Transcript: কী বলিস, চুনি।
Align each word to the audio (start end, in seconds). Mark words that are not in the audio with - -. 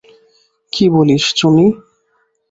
কী 0.73 0.85
বলিস, 0.93 1.23
চুনি। 1.37 1.67